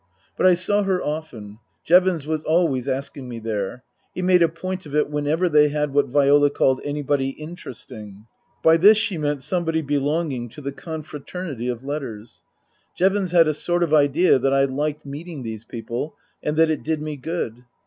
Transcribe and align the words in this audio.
But 0.35 0.47
I 0.47 0.55
saw 0.55 0.81
her 0.81 0.99
often. 0.99 1.59
Jevons 1.83 2.25
was 2.25 2.43
always 2.43 2.87
asking 2.87 3.29
me 3.29 3.37
there. 3.37 3.83
He 4.15 4.23
made 4.23 4.41
a 4.41 4.49
point 4.49 4.87
of 4.87 4.95
it 4.95 5.11
whenever 5.11 5.47
they 5.47 5.69
had 5.69 5.93
what 5.93 6.07
Viola 6.07 6.49
called" 6.49 6.81
anybody 6.83 7.29
interesting." 7.39 8.25
By 8.63 8.77
this 8.77 8.97
she 8.97 9.19
meant 9.19 9.43
somebody 9.43 9.83
belonging 9.83 10.49
to 10.49 10.61
the 10.61 10.71
confraternity 10.71 11.67
of 11.67 11.83
letters. 11.83 12.41
Jevons 12.95 13.31
had 13.31 13.47
a 13.47 13.53
sort 13.53 13.83
of 13.83 13.93
idea 13.93 14.39
that 14.39 14.53
I 14.55 14.63
liked 14.63 15.05
meeting 15.05 15.43
these 15.43 15.65
people 15.65 16.15
and 16.41 16.57
that 16.57 16.71
it 16.71 16.81
did 16.81 16.99
me 16.99 17.15
good. 17.15 17.63